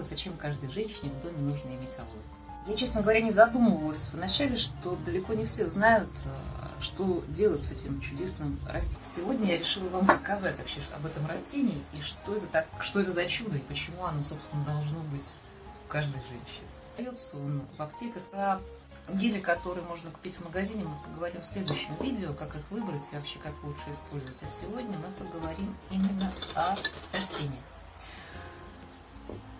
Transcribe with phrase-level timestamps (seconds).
[0.00, 2.22] мира, зачем каждой женщине в доме нужно иметь алоэ.
[2.66, 7.72] Я, честно говоря, не задумывалась вначале, что далеко не все знают, э, что делать с
[7.72, 9.04] этим чудесным растением.
[9.04, 13.12] Сегодня я решила вам рассказать вообще об этом растении и что это, так, что это
[13.12, 15.32] за чудо и почему оно, собственно, должно быть
[15.86, 16.66] у каждой женщины.
[16.98, 18.22] Дается он в аптеках.
[18.24, 18.60] Про
[19.08, 23.16] гели, которые можно купить в магазине, мы поговорим в следующем видео, как их выбрать и
[23.16, 24.40] вообще как лучше использовать.
[24.42, 26.76] А сегодня мы поговорим именно о
[27.12, 27.64] растениях.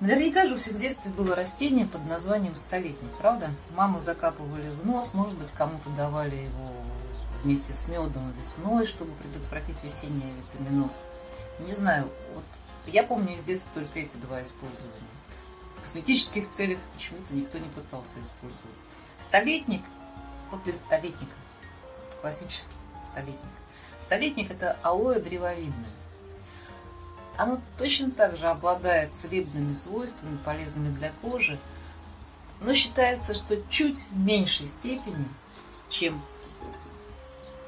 [0.00, 3.50] Наверняка же у всех в детстве было растение под названием столетник, правда?
[3.74, 6.72] Мамы закапывали в нос, может быть, кому-то давали его
[7.42, 11.02] вместе с медом весной, чтобы предотвратить весенний витаминоз.
[11.60, 12.44] Не знаю, вот
[12.84, 14.92] я помню из детства только эти два использования.
[15.76, 18.76] В косметических целях почему-то никто не пытался использовать.
[19.18, 19.82] Столетник,
[20.50, 21.34] вот без столетника,
[22.20, 22.74] классический
[23.10, 23.38] столетник.
[24.00, 25.90] Столетник это алоэ древовидное.
[27.36, 31.58] Оно точно так же обладает целебными свойствами, полезными для кожи,
[32.60, 35.28] но считается, что чуть в меньшей степени,
[35.90, 36.22] чем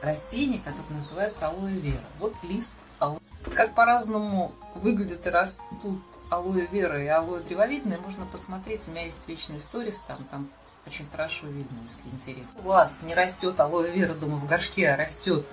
[0.01, 2.05] растение, которое называется алоэ вера.
[2.19, 3.21] Вот лист алоэ.
[3.55, 8.89] Как по-разному выглядят и растут алоэ вера и алоэ древовидное, можно посмотреть.
[8.89, 10.49] У меня есть вечный сторис, там, там
[10.87, 12.61] очень хорошо видно, если интересно.
[12.63, 15.47] У вас не растет алоэ вера дома в горшке, а растет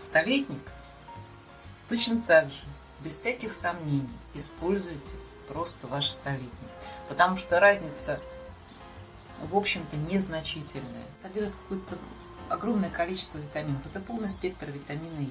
[0.00, 0.72] столетник,
[1.88, 2.62] точно так же
[3.00, 5.14] без всяких сомнений используйте
[5.48, 6.50] просто ваш столетник.
[7.08, 8.20] Потому что разница,
[9.50, 11.06] в общем-то, незначительная.
[11.20, 11.96] Содержит какое-то
[12.48, 13.84] огромное количество витаминов.
[13.86, 15.30] Это полный спектр витамина Е.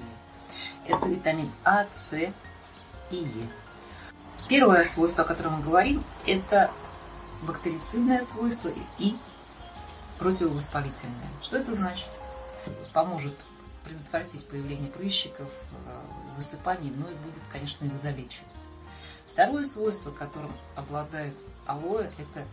[0.86, 2.32] Это витамин А, С и
[3.10, 3.48] Е.
[4.48, 6.70] Первое свойство, о котором мы говорим, это
[7.42, 9.16] бактерицидное свойство и
[10.18, 11.28] противовоспалительное.
[11.42, 12.08] Что это значит?
[12.92, 13.34] Поможет
[13.88, 15.48] предотвратить появление прыщиков,
[15.86, 16.00] э,
[16.36, 18.46] высыпаний, но и будет, конечно, их залечивать.
[19.32, 21.34] Второе свойство, которым обладает
[21.66, 22.44] алоэ, это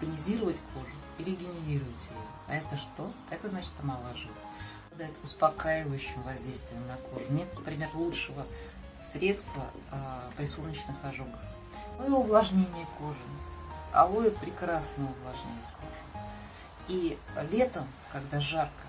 [0.00, 2.16] тонизировать кожу и регенерировать ее.
[2.48, 3.12] А это что?
[3.30, 4.36] Это значит омолаживать.
[4.86, 7.24] Обладает успокаивающим воздействием на кожу.
[7.30, 8.46] Нет, например, лучшего
[9.00, 11.40] средства а, при солнечных ожогах.
[11.98, 13.18] Ну и увлажнение кожи.
[13.92, 16.24] Алоэ прекрасно увлажняет кожу.
[16.88, 17.18] И
[17.50, 18.87] летом, когда жарко,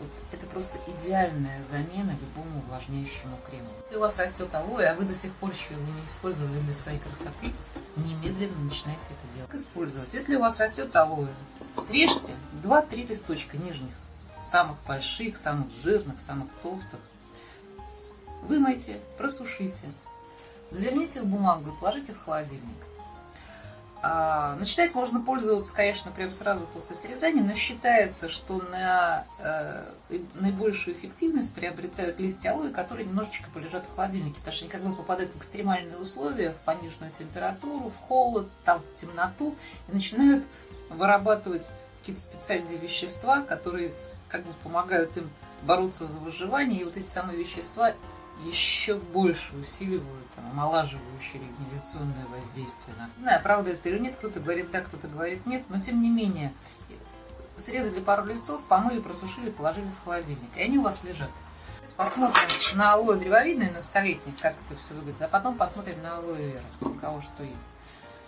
[0.00, 3.68] вот это просто идеальная замена любому увлажняющему крему.
[3.84, 6.74] Если у вас растет алоэ, а вы до сих пор еще его не использовали для
[6.74, 7.52] своей красоты,
[7.96, 9.50] немедленно начинайте это делать.
[9.50, 10.12] Как использовать?
[10.12, 11.28] Если у вас растет алоэ,
[11.76, 13.94] срежьте 2-3 листочка нижних,
[14.42, 17.00] самых больших, самых жирных, самых толстых.
[18.42, 19.86] Вымойте, просушите,
[20.70, 22.76] заверните в бумагу и положите в холодильник.
[24.04, 29.84] А, начинать можно пользоваться, конечно, прямо сразу после срезания, но считается, что на э,
[30.34, 34.96] наибольшую эффективность приобретают листья алоэ, которые немножечко полежат в холодильнике, потому что они как бы
[34.96, 39.54] попадают в экстремальные условия, в пониженную температуру, в холод, там, в темноту,
[39.86, 40.46] и начинают
[40.90, 41.62] вырабатывать
[42.00, 43.94] какие-то специальные вещества, которые
[44.28, 45.30] как бы помогают им
[45.62, 47.92] бороться за выживание, и вот эти самые вещества
[48.40, 52.96] еще больше усиливают там, омолаживающее регенерационное воздействие.
[53.16, 56.10] Не знаю, правда это или нет, кто-то говорит да, кто-то говорит нет, но тем не
[56.10, 56.52] менее,
[57.56, 61.30] срезали пару листов, помыли, просушили, положили в холодильник, и они у вас лежат.
[61.96, 66.52] Посмотрим на алоэ древовидное, на столетник, как это все выглядит, а потом посмотрим на алоэ
[66.52, 67.66] вера, у кого что есть.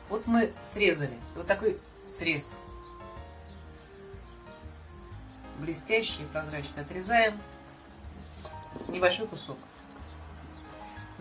[0.09, 2.59] Вот мы срезали, вот такой срез,
[5.59, 7.41] блестящий прозрачный, отрезаем
[8.88, 9.59] небольшой кусок.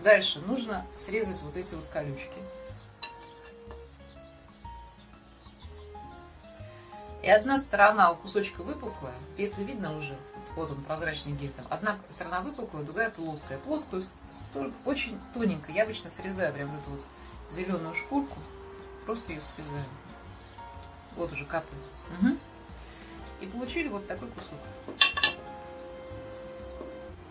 [0.04, 2.36] Дальше нужно срезать вот эти вот колючки.
[7.22, 10.14] И одна сторона у кусочка выпуклая, если видно уже,
[10.56, 13.58] вот он прозрачный гель там, одна сторона выпуклая, другая плоская.
[13.58, 14.04] Плоскую
[14.84, 17.00] очень тоненько, я обычно срезаю прям вот эту вот
[17.50, 18.36] зеленую шкурку,
[19.06, 19.86] просто ее срезаю.
[21.16, 21.82] Вот уже капает.
[22.20, 22.36] Угу.
[23.40, 24.58] И получили вот такой кусок.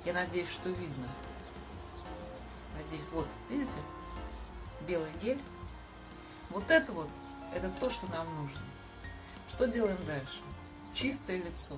[0.06, 1.08] Я надеюсь, что видно
[2.92, 3.04] гель.
[3.12, 3.78] Вот, видите?
[4.88, 5.42] Белый гель.
[6.50, 7.10] Вот это вот,
[7.54, 8.62] это то, что нам нужно.
[9.50, 10.42] Что делаем дальше?
[10.94, 11.78] Чистое лицо.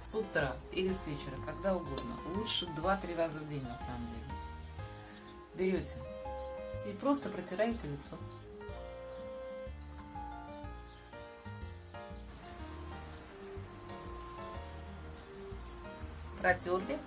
[0.00, 2.16] С утра или с вечера, когда угодно.
[2.34, 4.20] Лучше 2-3 раза в день, на самом деле.
[5.54, 5.96] Берете
[6.86, 8.16] и просто протираете лицо.
[16.40, 16.98] Протерли.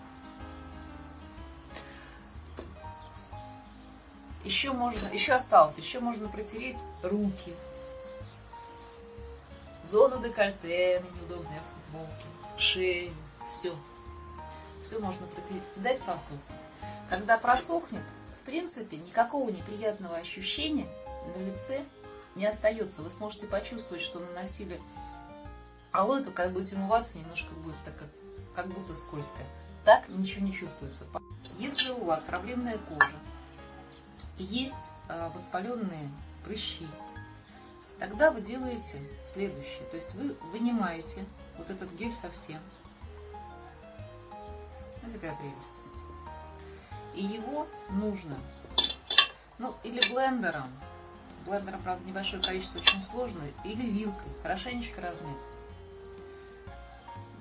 [4.44, 7.54] Еще можно, еще осталось, еще можно протереть руки.
[9.86, 12.26] Зону декольте, неудобные футболки,
[12.58, 13.14] шею,
[13.48, 13.76] все.
[14.84, 16.42] Все можно протереть, дать просохнуть.
[17.10, 18.02] Когда просохнет,
[18.42, 20.88] в принципе, никакого неприятного ощущения
[21.36, 21.84] на лице
[22.36, 23.04] не остается.
[23.04, 24.82] Вы сможете почувствовать, что наносили
[25.92, 28.08] алоэ, то когда будете умываться, немножко будет так, как,
[28.56, 29.46] как будто скользкое.
[29.86, 31.06] Так ничего не чувствуется.
[31.58, 33.12] Если у вас проблемная кожа
[34.42, 36.10] и есть а, воспаленные
[36.44, 36.88] прыщи,
[38.00, 39.84] тогда вы делаете следующее.
[39.92, 41.24] То есть вы вынимаете
[41.58, 42.60] вот этот гель совсем.
[45.00, 45.58] Знаете, какая прелесть.
[47.14, 48.38] И его нужно,
[49.60, 50.70] ну, или блендером,
[51.46, 55.44] блендером, правда, небольшое количество, очень сложно, или вилкой, хорошенечко размять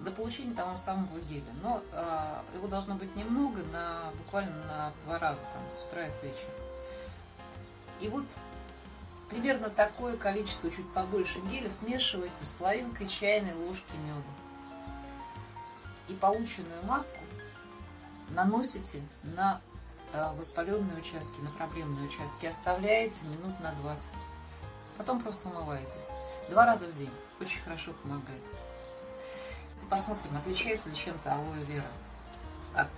[0.00, 1.44] до получения того самого геля.
[1.62, 6.10] Но э, его должно быть немного, на, буквально на два раза, там, с утра и
[6.10, 6.50] с вечера.
[8.00, 8.24] И вот
[9.28, 14.22] примерно такое количество, чуть побольше геля, смешиваете с половинкой чайной ложки меда.
[16.08, 17.20] И полученную маску
[18.30, 19.60] наносите на
[20.12, 24.14] э, воспаленные участки, на проблемные участки, оставляете минут на 20.
[24.96, 26.08] Потом просто умываетесь.
[26.50, 27.12] Два раза в день.
[27.40, 28.42] Очень хорошо помогает.
[29.88, 31.90] Посмотрим, отличается ли чем-то алоэ вера
[32.74, 32.88] от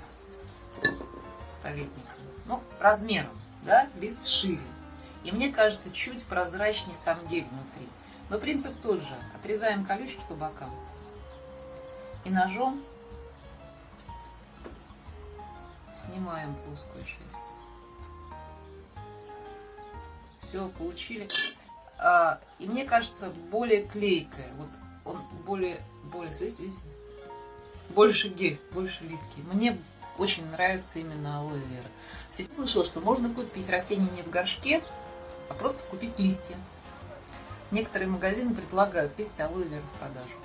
[1.49, 2.11] столетника.
[2.45, 4.61] Ну, размером, да, лист шире.
[5.25, 7.89] И мне кажется, чуть прозрачнее сам гель внутри.
[8.29, 9.15] Но принцип тот же.
[9.37, 10.71] Отрезаем колючки по бокам.
[12.25, 12.83] И ножом
[16.05, 17.43] снимаем плоскую часть.
[20.41, 21.29] Все, получили.
[21.99, 24.53] А, и мне кажется, более клейкая.
[24.55, 24.69] Вот
[25.05, 26.83] он более, более, смотрите, видите?
[27.91, 29.43] Больше гель, больше липкий.
[29.53, 29.79] Мне
[30.19, 32.51] очень нравится именно алоэ вера.
[32.51, 34.83] Слышала, что можно купить растение не в горшке,
[35.49, 36.57] а просто купить листья.
[37.71, 40.37] Некоторые магазины предлагают листья алоэ вера в продажу.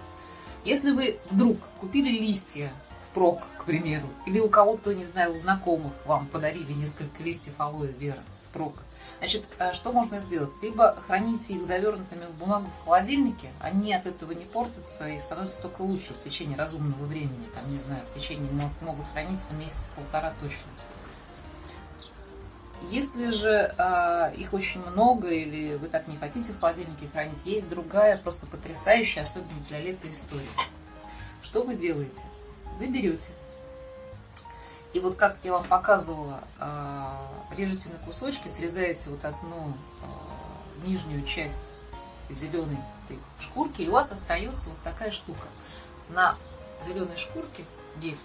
[0.64, 2.72] Если вы вдруг купили листья
[3.10, 7.92] впрок, к примеру, или у кого-то, не знаю, у знакомых вам подарили несколько листьев алоэ
[7.92, 8.74] вера впрок,
[9.20, 10.52] Значит, э, что можно сделать?
[10.62, 15.62] Либо храните их завернутыми в бумагу в холодильнике, они от этого не портятся и становятся
[15.62, 17.46] только лучше в течение разумного времени.
[17.56, 18.52] Там, не знаю, в течение
[18.82, 20.70] могут храниться месяца полтора точно.
[22.90, 27.68] Если же э, их очень много или вы так не хотите в холодильнике хранить, есть
[27.70, 30.48] другая, просто потрясающая, особенно для лета история.
[31.42, 32.24] Что вы делаете?
[32.80, 33.32] Вы берете
[34.98, 37.22] и вот как я вам показывала, а,
[37.56, 41.66] режете на кусочки, срезаете вот одну а, нижнюю часть
[42.32, 42.80] зеленой
[43.40, 45.48] шкурки, и у вас остается вот такая штука.
[46.10, 46.36] На
[46.82, 47.64] зеленой шкурке
[47.98, 48.18] гель.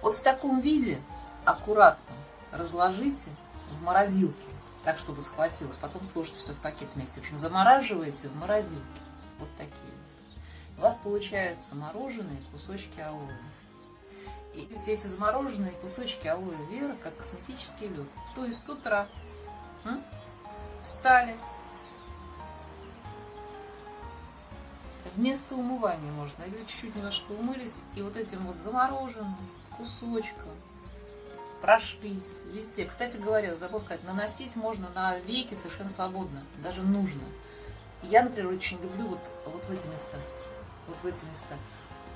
[0.00, 0.98] Вот в таком виде
[1.44, 2.16] аккуратно
[2.52, 3.30] разложите
[3.70, 4.48] в морозилке,
[4.84, 5.76] так, чтобы схватилось.
[5.76, 7.14] Потом сложите все в пакет вместе.
[7.14, 9.00] В общем, замораживаете в морозилке.
[9.38, 9.76] Вот такие.
[10.78, 13.32] У вас получаются мороженые кусочки алоэ.
[14.54, 18.08] И эти замороженные кусочки алоэ вера, как косметический лед.
[18.34, 19.06] То есть с утра
[19.84, 20.02] м?
[20.82, 21.36] встали,
[25.16, 29.36] вместо умывания можно, или чуть-чуть немножко умылись, и вот этим вот замороженным
[29.76, 30.52] кусочком
[31.66, 32.84] прошлись везде.
[32.84, 37.22] Кстати говоря, забыл сказать, наносить можно на веки совершенно свободно, даже нужно.
[38.04, 40.16] Я, например, очень люблю вот, вот в эти места.
[40.86, 41.56] Вот в эти места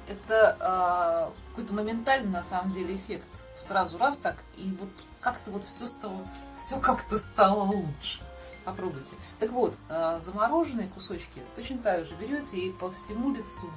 [0.06, 3.26] это э, какой-то моментальный на самом деле эффект.
[3.58, 4.88] Сразу раз так, и вот
[5.20, 8.20] как-то вот все стало, все как-то стало лучше.
[8.64, 9.14] Попробуйте.
[9.40, 13.68] Так вот, э, замороженные кусочки точно так же берете и по всему лицу.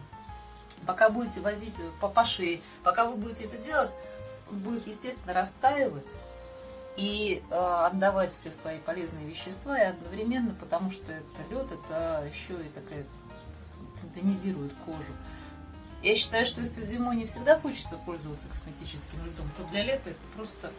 [0.85, 3.91] Пока будете возить по, по шее, пока вы будете это делать,
[4.53, 6.07] будет, естественно, растаивать
[6.95, 12.53] и э, отдавать все свои полезные вещества, и одновременно, потому что это лед, это еще
[12.53, 13.05] и такая
[14.13, 15.13] тонизирует кожу.
[16.03, 20.19] Я считаю, что если зимой не всегда хочется пользоваться косметическим льдом, то для лета это
[20.35, 20.71] просто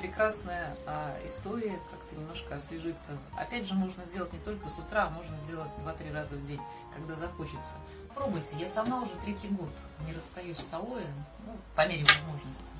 [0.00, 3.18] прекрасная а, история, как-то немножко освежиться.
[3.36, 6.60] Опять же, можно делать не только с утра, а можно делать 2-3 раза в день,
[6.94, 7.76] когда захочется.
[8.14, 8.56] Пробуйте.
[8.58, 9.70] Я сама уже третий год
[10.06, 11.02] не расстаюсь с алоэ,
[11.46, 12.72] ну, по мере возможности.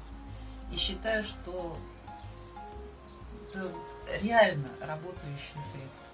[0.73, 1.77] И считаю, что
[3.53, 3.73] это
[4.23, 6.09] реально работающее средство.